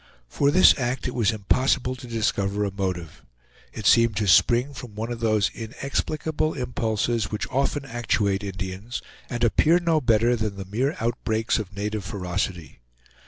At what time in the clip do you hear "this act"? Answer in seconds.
0.49-1.07